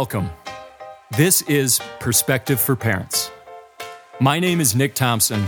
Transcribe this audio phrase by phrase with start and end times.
[0.00, 0.28] Welcome.
[1.16, 3.30] This is Perspective for Parents.
[4.20, 5.42] My name is Nick Thompson,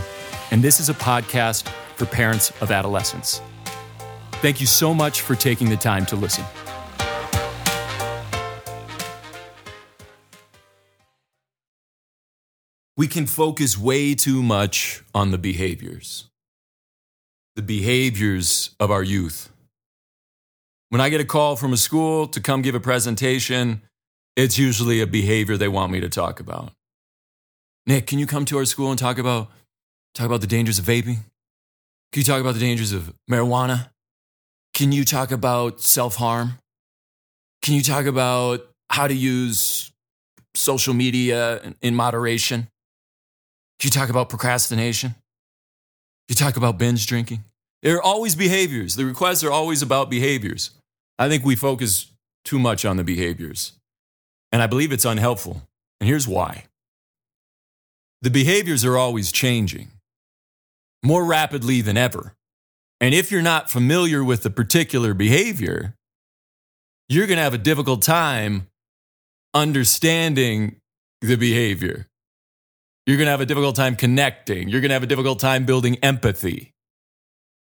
[0.49, 3.43] and this is a podcast for parents of adolescents.
[4.41, 6.43] Thank you so much for taking the time to listen.
[12.97, 16.27] We can focus way too much on the behaviors,
[17.55, 19.51] the behaviors of our youth.
[20.89, 23.83] When I get a call from a school to come give a presentation,
[24.39, 26.71] it's usually a behavior they want me to talk about.
[27.85, 29.49] Nick, can you come to our school and talk about
[30.13, 31.17] talk about the dangers of vaping?
[32.11, 33.89] Can you talk about the dangers of marijuana?
[34.73, 36.59] Can you talk about self-harm?
[37.61, 39.91] Can you talk about how to use
[40.55, 42.67] social media in moderation?
[43.79, 45.15] Can you talk about procrastination?
[46.27, 47.43] You talk about binge drinking?
[47.81, 48.95] There are always behaviors.
[48.95, 50.71] The requests are always about behaviors.
[51.17, 52.11] I think we focus
[52.43, 53.73] too much on the behaviors.
[54.51, 55.61] And I believe it's unhelpful.
[55.99, 56.65] And here's why
[58.21, 59.91] the behaviors are always changing
[61.03, 62.35] more rapidly than ever.
[62.99, 65.95] And if you're not familiar with the particular behavior,
[67.07, 68.67] you're going to have a difficult time
[69.53, 70.75] understanding
[71.21, 72.07] the behavior.
[73.05, 74.69] You're going to have a difficult time connecting.
[74.69, 76.73] You're going to have a difficult time building empathy.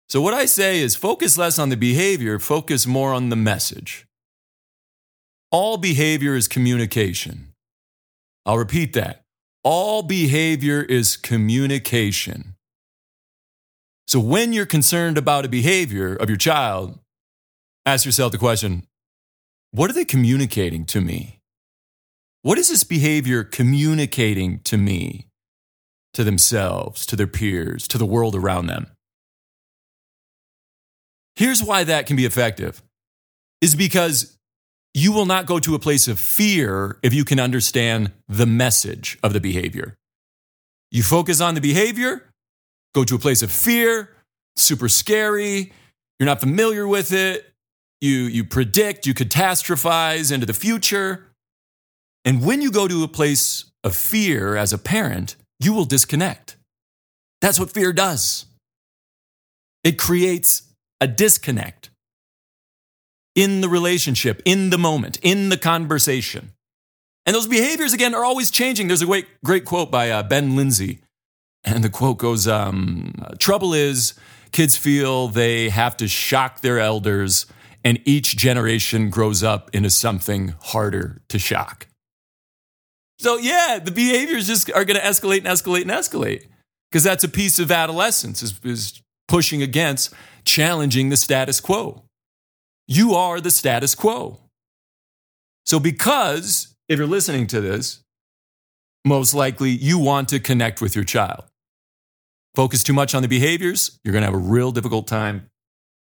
[0.07, 4.07] So, what I say is focus less on the behavior, focus more on the message.
[5.51, 7.53] All behavior is communication.
[8.45, 9.21] I'll repeat that.
[9.63, 12.55] All behavior is communication.
[14.07, 16.99] So, when you're concerned about a behavior of your child,
[17.85, 18.85] ask yourself the question
[19.71, 21.41] what are they communicating to me?
[22.43, 25.27] What is this behavior communicating to me,
[26.13, 28.87] to themselves, to their peers, to the world around them?
[31.35, 32.81] Here's why that can be effective
[33.61, 34.34] is because
[34.95, 39.19] you will not go to a place of fear if you can understand the message
[39.21, 39.97] of the behavior.
[40.89, 42.29] You focus on the behavior,
[42.95, 44.15] go to a place of fear,
[44.55, 45.73] super scary,
[46.17, 47.45] you're not familiar with it,
[47.99, 51.27] you, you predict, you catastrophize into the future.
[52.23, 56.55] And when you go to a place of fear as a parent, you will disconnect.
[57.41, 58.45] That's what fear does.
[59.83, 60.63] It creates
[61.01, 61.89] a disconnect
[63.35, 66.53] in the relationship, in the moment, in the conversation.
[67.25, 68.87] And those behaviors, again, are always changing.
[68.87, 70.99] There's a great, great quote by uh, Ben Lindsay.
[71.63, 74.13] And the quote goes um, Trouble is,
[74.51, 77.47] kids feel they have to shock their elders,
[77.83, 81.87] and each generation grows up into something harder to shock.
[83.19, 86.45] So, yeah, the behaviors just are going to escalate and escalate and escalate
[86.91, 90.13] because that's a piece of adolescence, is, is pushing against
[90.45, 92.04] challenging the status quo.
[92.87, 94.39] You are the status quo.
[95.65, 98.01] So, because if you're listening to this,
[99.03, 101.43] most likely you want to connect with your child.
[102.55, 105.49] Focus too much on the behaviors, you're going to have a real difficult time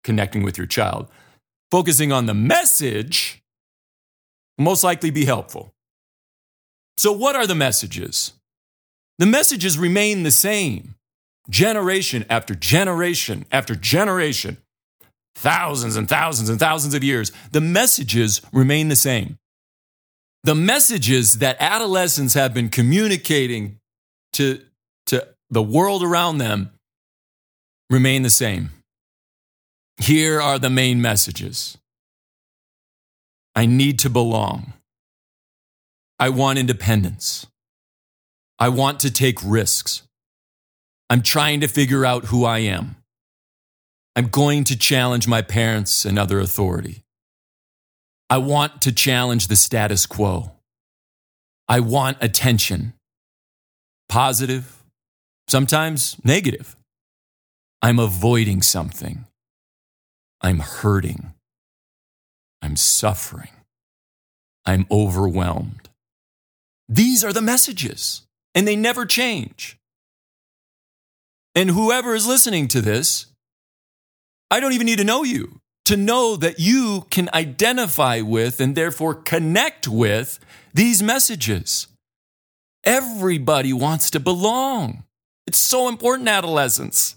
[0.04, 1.08] connecting with your child.
[1.70, 3.42] Focusing on the message
[4.58, 5.74] will most likely be helpful.
[6.98, 8.34] So, what are the messages?
[9.18, 10.96] The messages remain the same
[11.50, 14.58] generation after generation after generation,
[15.36, 19.38] thousands and thousands and thousands of years, the messages remain the same.
[20.44, 23.80] The messages that adolescents have been communicating
[24.34, 24.62] to,
[25.08, 26.72] to the world around them
[27.90, 28.72] remain the same.
[29.98, 31.78] Here are the main messages
[33.56, 34.74] I need to belong.
[36.18, 37.48] I want independence.
[38.58, 40.04] I want to take risks.
[41.10, 42.96] I'm trying to figure out who I am.
[44.16, 47.04] I'm going to challenge my parents and other authority.
[48.30, 50.52] I want to challenge the status quo.
[51.68, 52.94] I want attention.
[54.10, 54.84] Positive,
[55.48, 56.76] sometimes negative.
[57.82, 59.26] I'm avoiding something.
[60.42, 61.34] I'm hurting.
[62.62, 63.52] I'm suffering.
[64.66, 65.90] I'm overwhelmed.
[66.88, 68.24] These are the messages,
[68.54, 69.78] and they never change.
[71.56, 73.28] And whoever is listening to this,
[74.52, 78.76] I don't even need to know you to know that you can identify with and
[78.76, 80.40] therefore connect with
[80.74, 81.88] these messages.
[82.84, 85.04] Everybody wants to belong.
[85.48, 87.16] It's so important, adolescence.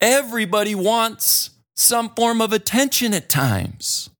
[0.00, 4.10] Everybody wants some form of attention at times.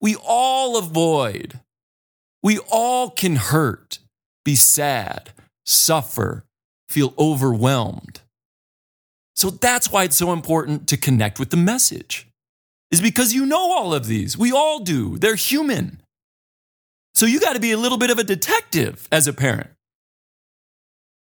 [0.00, 1.60] We all avoid.
[2.42, 3.98] We all can hurt,
[4.44, 5.30] be sad,
[5.64, 6.44] suffer,
[6.88, 8.20] feel overwhelmed.
[9.34, 12.28] So that's why it's so important to connect with the message,
[12.90, 14.36] is because you know all of these.
[14.36, 15.18] We all do.
[15.18, 16.02] They're human.
[17.14, 19.70] So you got to be a little bit of a detective as a parent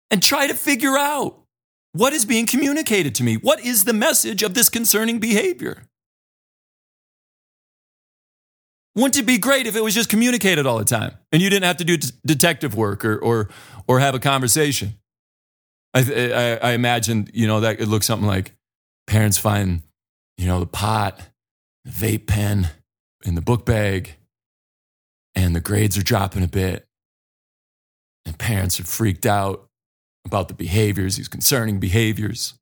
[0.10, 1.40] and try to figure out
[1.94, 3.36] what is being communicated to me.
[3.36, 5.84] What is the message of this concerning behavior?
[8.96, 11.66] Wouldn't it be great if it was just communicated all the time and you didn't
[11.66, 13.50] have to do detective work or, or,
[13.88, 14.96] or have a conversation?
[15.94, 18.54] I, I, I imagine, you know, that it looks something like
[19.08, 19.82] parents find,
[20.38, 21.20] you know, the pot,
[21.86, 22.70] the vape pen
[23.26, 24.16] in the book bag,
[25.36, 26.86] and the grades are dropping a bit.
[28.26, 29.68] And parents are freaked out
[30.26, 32.54] about the behaviors, these concerning behaviors.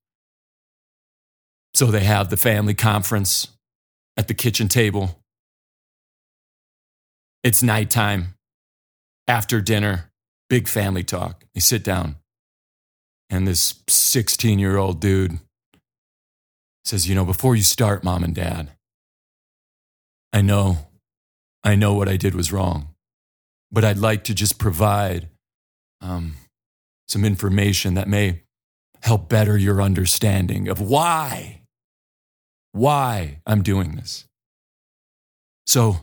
[1.73, 3.47] So they have the family conference
[4.15, 5.19] at the kitchen table
[7.45, 8.33] it's nighttime,
[9.27, 10.09] after dinner,
[10.49, 11.45] big family talk.
[11.53, 12.15] They sit down,
[13.29, 15.39] and this 16 year old dude
[16.83, 18.71] says, You know, before you start, mom and dad,
[20.31, 20.87] I know,
[21.63, 22.89] I know what I did was wrong,
[23.71, 25.29] but I'd like to just provide
[26.01, 26.35] um,
[27.07, 28.43] some information that may
[29.01, 31.61] help better your understanding of why,
[32.71, 34.25] why I'm doing this.
[35.65, 35.97] So,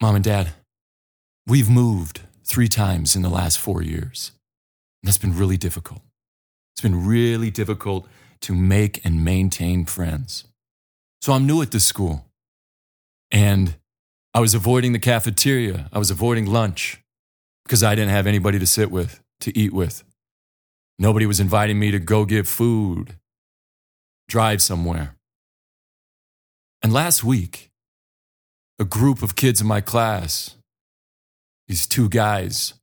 [0.00, 0.50] Mom and Dad,
[1.46, 4.32] we've moved three times in the last four years.
[5.06, 6.00] That's been really difficult.
[6.74, 8.08] It's been really difficult
[8.40, 10.44] to make and maintain friends.
[11.20, 12.26] So I'm new at this school.
[13.30, 13.76] And
[14.34, 15.88] I was avoiding the cafeteria.
[15.92, 17.00] I was avoiding lunch
[17.64, 20.02] because I didn't have anybody to sit with, to eat with.
[20.98, 23.14] Nobody was inviting me to go get food,
[24.28, 25.14] drive somewhere.
[26.82, 27.70] And last week,
[28.80, 30.56] a group of kids in my class,
[31.68, 32.74] these two guys,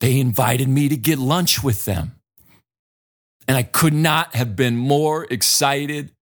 [0.00, 2.16] they invited me to get lunch with them.
[3.46, 6.12] And I could not have been more excited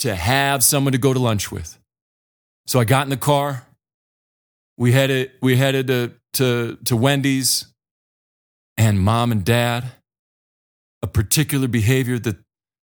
[0.00, 1.78] to have someone to go to lunch with.
[2.66, 3.66] So I got in the car.
[4.76, 7.66] We headed, we headed to, to, to Wendy's
[8.76, 9.84] and mom and dad.
[11.02, 12.36] A particular behavior that,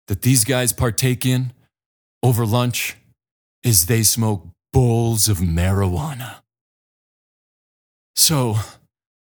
[0.07, 1.53] that these guys partake in
[2.23, 2.95] over lunch
[3.63, 6.41] is they smoke bowls of marijuana.
[8.15, 8.57] So,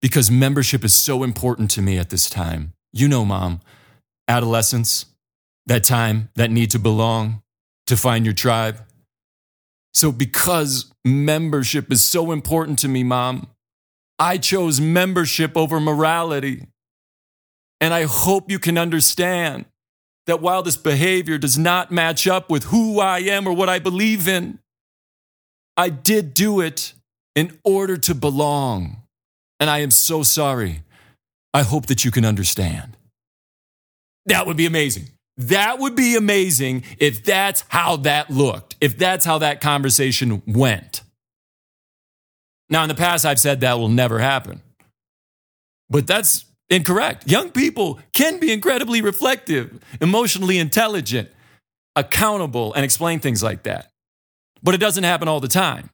[0.03, 3.61] because membership is so important to me at this time, you know, mom,
[4.29, 5.07] adolescence,
[5.67, 7.41] that time, that need to belong,
[7.87, 8.85] to find your tribe.
[9.95, 13.49] So, because membership is so important to me, mom,
[14.19, 16.67] I chose membership over morality.
[17.81, 19.65] And I hope you can understand
[20.27, 23.79] that while this behavior does not match up with who I am or what I
[23.81, 24.61] believe in,
[25.77, 26.93] I did do it
[27.35, 29.02] in order to belong.
[29.63, 30.83] And I am so sorry.
[31.55, 32.97] I hope that you can understand.
[34.27, 35.05] That would be amazing.
[35.37, 41.03] That would be amazing if that's how that looked, if that's how that conversation went.
[42.71, 44.63] Now, in the past, I've said that will never happen.
[45.89, 47.31] But that's incorrect.
[47.31, 51.31] Young people can be incredibly reflective, emotionally intelligent,
[51.95, 53.93] accountable, and explain things like that.
[54.61, 55.91] But it doesn't happen all the time.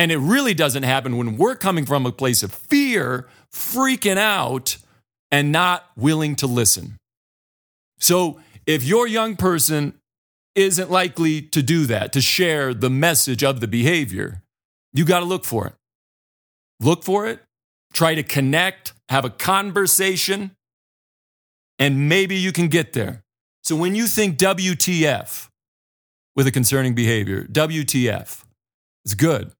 [0.00, 4.78] And it really doesn't happen when we're coming from a place of fear, freaking out,
[5.30, 6.96] and not willing to listen.
[7.98, 9.92] So if your young person
[10.54, 14.40] isn't likely to do that, to share the message of the behavior,
[14.94, 15.74] you got to look for it.
[16.80, 17.40] Look for it,
[17.92, 20.52] try to connect, have a conversation,
[21.78, 23.20] and maybe you can get there.
[23.62, 25.50] So when you think WTF,
[26.34, 27.44] with a concerning behavior.
[27.44, 28.44] WTF.
[29.04, 29.52] It's good.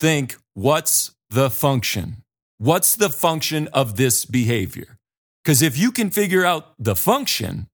[0.00, 2.22] Think what's the function?
[2.56, 4.96] What's the function of this behavior?
[5.44, 7.66] Because if you can figure out the function,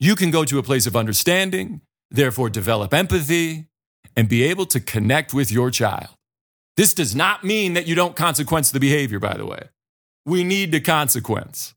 [0.00, 3.66] you can go to a place of understanding, therefore develop empathy,
[4.16, 6.08] and be able to connect with your child.
[6.76, 9.68] This does not mean that you don't consequence the behavior, by the way.
[10.26, 11.74] We need the consequence.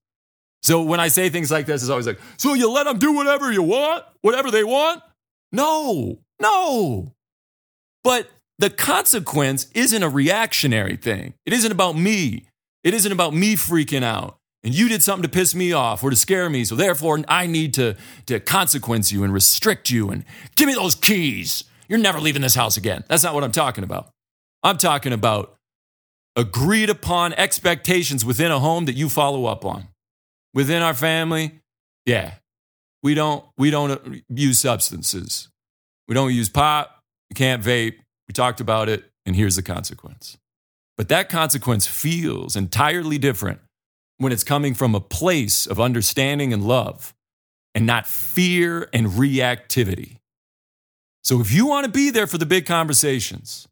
[0.63, 3.13] So when I say things like this, it's always like, so you let them do
[3.13, 5.03] whatever you want, whatever they want?
[5.51, 7.13] No, no.
[8.03, 8.29] But
[8.59, 11.33] the consequence isn't a reactionary thing.
[11.45, 12.45] It isn't about me.
[12.83, 14.37] It isn't about me freaking out.
[14.63, 16.63] And you did something to piss me off or to scare me.
[16.63, 17.95] So therefore, I need to,
[18.27, 20.23] to consequence you and restrict you and
[20.55, 21.65] give me those keys.
[21.89, 23.03] You're never leaving this house again.
[23.09, 24.09] That's not what I'm talking about.
[24.61, 25.55] I'm talking about
[26.35, 29.89] agreed upon expectations within a home that you follow up on
[30.53, 31.59] within our family,
[32.05, 32.35] yeah,
[33.01, 35.49] we don't we don't use substances.
[36.07, 36.91] We don't use pot.
[37.29, 37.95] We can't vape.
[38.27, 40.37] We talked about it, and here's the consequence.
[40.97, 43.59] But that consequence feels entirely different
[44.17, 47.13] when it's coming from a place of understanding and love
[47.75, 50.19] and not fear and reactivity.
[51.23, 53.67] So if you want to be there for the big conversations,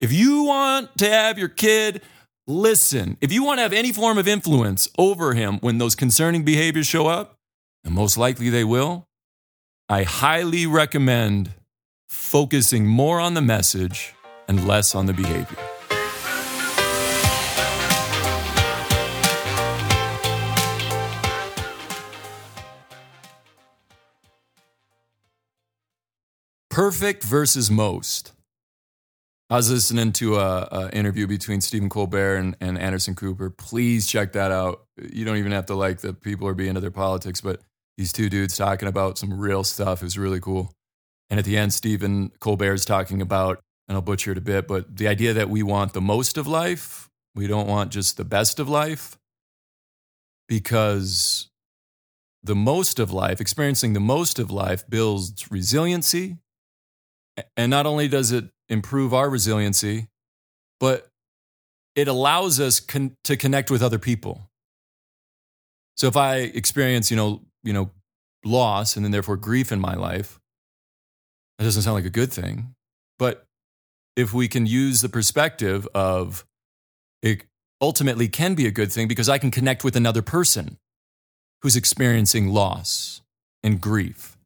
[0.00, 2.00] If you want to have your kid
[2.46, 6.42] listen, if you want to have any form of influence over him when those concerning
[6.42, 7.36] behaviors show up,
[7.84, 9.06] and most likely they will,
[9.88, 11.52] I highly recommend
[12.10, 14.14] focusing more on the message
[14.48, 15.56] and less on the behavior.
[26.68, 28.32] Perfect versus most.
[29.48, 33.50] I was listening to a, interview between Stephen Colbert and, and Anderson Cooper.
[33.50, 34.84] Please check that out.
[35.12, 37.60] You don't even have to like the people or be into their politics, but
[37.96, 40.72] these two dudes talking about some real stuff is really cool.
[41.30, 44.66] And at the end, Stephen Colbert is talking about, and I'll butcher it a bit,
[44.66, 48.24] but the idea that we want the most of life, we don't want just the
[48.24, 49.16] best of life,
[50.48, 51.48] because
[52.42, 56.38] the most of life, experiencing the most of life, builds resiliency.
[57.56, 60.08] And not only does it improve our resiliency,
[60.80, 61.08] but
[61.94, 64.50] it allows us con- to connect with other people.
[65.96, 67.90] So if I experience, you know, you know,
[68.44, 70.39] loss and then therefore grief in my life,
[71.60, 72.74] that doesn't sound like a good thing.
[73.18, 73.44] But
[74.16, 76.46] if we can use the perspective of
[77.20, 77.42] it
[77.82, 80.78] ultimately can be a good thing because I can connect with another person
[81.60, 83.20] who's experiencing loss
[83.62, 84.38] and grief.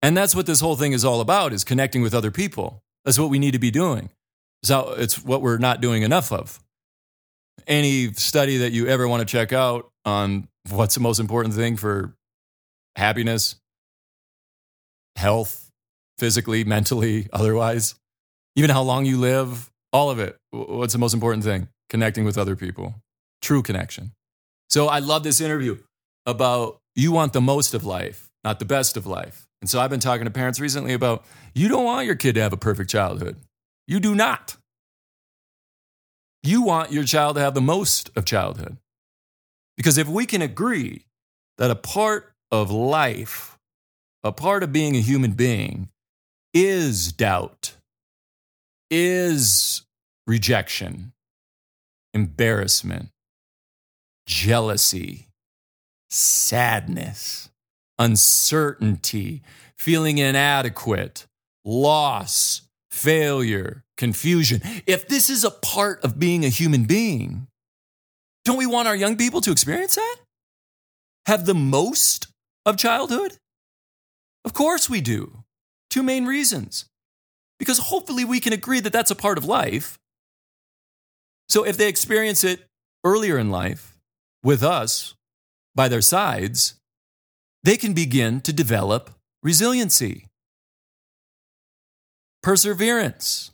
[0.00, 2.82] And that's what this whole thing is all about is connecting with other people.
[3.04, 4.08] That's what we need to be doing.
[4.62, 6.58] So it's what we're not doing enough of.
[7.66, 11.76] Any study that you ever want to check out on what's the most important thing
[11.76, 12.14] for
[12.96, 13.56] happiness,
[15.14, 15.67] health,
[16.18, 17.94] physically, mentally, otherwise,
[18.56, 20.36] even how long you live, all of it.
[20.50, 21.68] What's the most important thing?
[21.88, 22.96] Connecting with other people,
[23.40, 24.12] true connection.
[24.68, 25.78] So I love this interview
[26.26, 29.46] about you want the most of life, not the best of life.
[29.60, 32.42] And so I've been talking to parents recently about you don't want your kid to
[32.42, 33.36] have a perfect childhood.
[33.86, 34.56] You do not.
[36.42, 38.76] You want your child to have the most of childhood.
[39.76, 41.04] Because if we can agree
[41.56, 43.58] that a part of life,
[44.22, 45.88] a part of being a human being,
[46.54, 47.76] is doubt,
[48.90, 49.82] is
[50.26, 51.12] rejection,
[52.14, 53.10] embarrassment,
[54.26, 55.28] jealousy,
[56.10, 57.50] sadness,
[57.98, 59.42] uncertainty,
[59.76, 61.26] feeling inadequate,
[61.64, 64.60] loss, failure, confusion.
[64.86, 67.46] If this is a part of being a human being,
[68.44, 70.16] don't we want our young people to experience that?
[71.26, 72.28] Have the most
[72.64, 73.36] of childhood?
[74.44, 75.37] Of course we do.
[75.98, 76.84] Two main reasons.
[77.58, 79.98] Because hopefully we can agree that that's a part of life.
[81.48, 82.60] So if they experience it
[83.02, 83.98] earlier in life
[84.44, 85.16] with us
[85.74, 86.74] by their sides,
[87.64, 89.10] they can begin to develop
[89.42, 90.28] resiliency,
[92.44, 93.50] perseverance,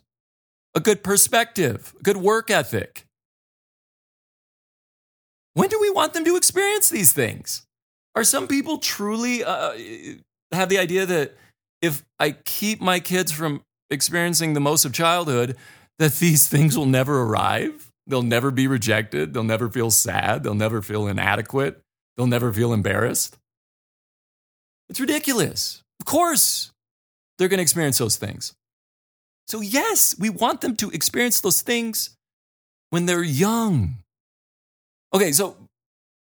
[0.75, 3.07] a good perspective, a good work ethic.
[5.55, 7.65] When do we want them to experience these things?
[8.13, 9.73] Are some people truly uh,
[10.51, 11.35] have the idea that
[11.85, 15.55] if I keep my kids from experiencing the most of childhood,
[15.99, 17.91] that these things will never arrive?
[18.07, 19.33] They'll never be rejected.
[19.33, 20.43] They'll never feel sad.
[20.43, 21.81] They'll never feel inadequate.
[22.17, 23.37] They'll never feel embarrassed.
[24.89, 25.81] It's ridiculous.
[25.99, 26.71] Of course,
[27.37, 28.53] they're going to experience those things.
[29.47, 32.15] So, yes, we want them to experience those things
[32.89, 33.97] when they're young.
[35.13, 35.55] Okay, so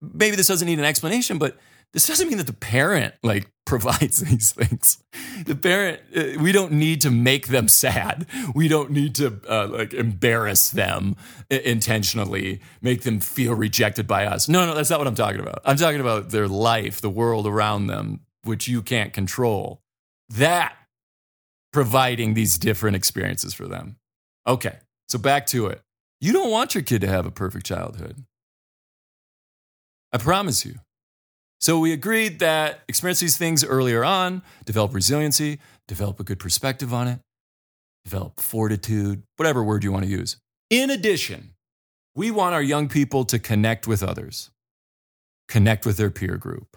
[0.01, 1.59] maybe this doesn't need an explanation, but
[1.93, 4.99] this doesn't mean that the parent like provides these things.
[5.45, 8.27] The parent, uh, we don't need to make them sad.
[8.55, 11.17] We don't need to uh, like embarrass them
[11.51, 14.49] intentionally, make them feel rejected by us.
[14.49, 15.61] No, no, that's not what I'm talking about.
[15.65, 19.81] I'm talking about their life, the world around them, which you can't control.
[20.29, 20.77] That
[21.73, 23.97] providing these different experiences for them.
[24.47, 24.79] Okay,
[25.09, 25.83] so back to it.
[26.21, 28.25] You don't want your kid to have a perfect childhood.
[30.13, 30.77] I promise you.
[31.65, 36.93] So we agreed that experience these things earlier on, develop resiliency, develop a good perspective
[36.93, 37.21] on it,
[38.05, 40.37] develop fortitude, whatever word you want to use.
[40.69, 41.55] In addition,
[42.15, 44.51] we want our young people to connect with others,
[45.49, 46.77] connect with their peer group,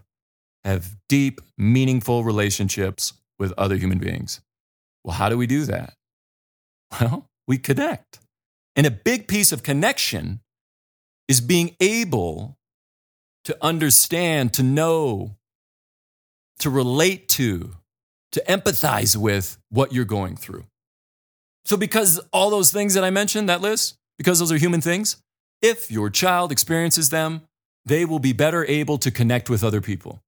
[0.63, 4.39] have deep, meaningful relationships with other human beings.
[5.03, 5.95] Well, how do we do that?
[7.01, 8.19] Well, we connect.
[8.77, 10.39] And a big piece of connection
[11.27, 12.56] is being able
[13.47, 15.35] to understand, to know,
[16.59, 17.73] to relate to,
[18.31, 20.65] to empathize with what you're going through.
[21.65, 25.17] So, because all those things that I mentioned, that list, because those are human things,
[25.61, 27.41] if your child experiences them,
[27.85, 30.21] they will be better able to connect with other people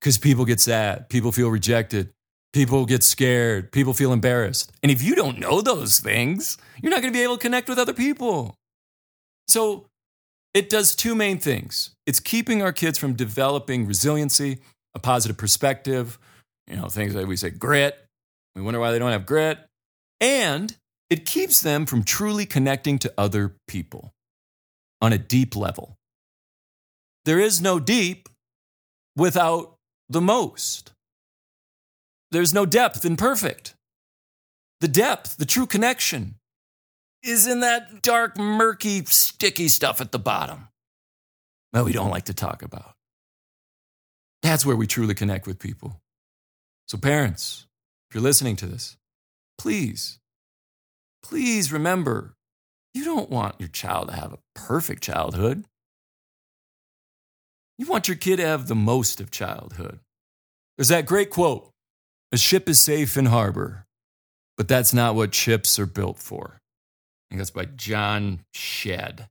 [0.00, 2.12] because people get sad, people feel rejected,
[2.56, 3.70] People get scared.
[3.70, 4.72] People feel embarrassed.
[4.82, 7.68] And if you don't know those things, you're not going to be able to connect
[7.68, 8.54] with other people.
[9.46, 9.90] So
[10.56, 14.58] it does two main things it's keeping our kids from developing resiliency,
[14.94, 16.18] a positive perspective,
[16.66, 17.98] you know, things like we say grit.
[18.54, 19.58] We wonder why they don't have grit.
[20.20, 20.74] And
[21.10, 24.12] it keeps them from truly connecting to other people
[25.02, 25.96] on a deep level.
[27.24, 28.28] There is no deep
[29.16, 29.74] without
[30.08, 30.92] the most.
[32.30, 33.74] There's no depth in perfect.
[34.80, 36.36] The depth, the true connection,
[37.26, 40.68] is in that dark, murky, sticky stuff at the bottom
[41.72, 42.94] that we don't like to talk about.
[44.42, 46.00] That's where we truly connect with people.
[46.86, 47.66] So, parents,
[48.08, 48.96] if you're listening to this,
[49.58, 50.18] please,
[51.22, 52.34] please remember
[52.94, 55.64] you don't want your child to have a perfect childhood.
[57.76, 59.98] You want your kid to have the most of childhood.
[60.78, 61.70] There's that great quote
[62.30, 63.84] A ship is safe in harbor,
[64.56, 66.60] but that's not what ships are built for.
[67.36, 69.28] Think that's by John Shedd.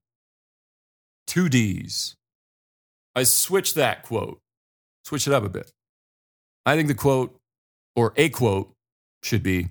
[1.25, 2.15] Two D's.
[3.15, 4.37] I switched that quote,
[5.03, 5.71] switch it up a bit.
[6.67, 7.35] I think the quote,
[7.95, 8.71] or a quote,
[9.23, 9.69] should be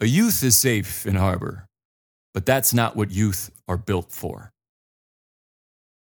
[0.00, 1.66] A youth is safe in harbor,
[2.34, 4.50] but that's not what youth are built for.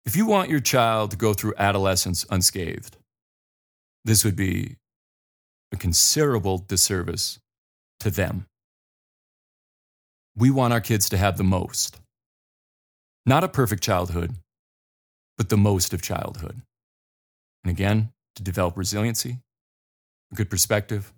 [0.05, 2.95] If you want your child to go through adolescence unscathed,
[4.05, 4.75] this would be
[5.71, 7.39] a considerable disservice
[8.01, 8.45] to them.
[10.39, 11.99] We want our kids to have the most.
[13.25, 14.35] Not a perfect childhood,
[15.35, 16.61] but the most of childhood.
[17.63, 19.39] And again, to develop resiliency,
[20.31, 21.11] a good perspective,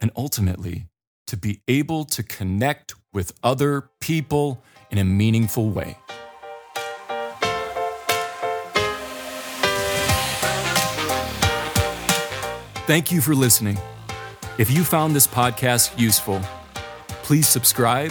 [0.00, 0.88] and ultimately
[1.28, 5.96] to be able to connect with other people in a meaningful way.
[12.88, 13.78] Thank you for listening.
[14.58, 16.40] If you found this podcast useful,
[17.22, 18.10] please subscribe,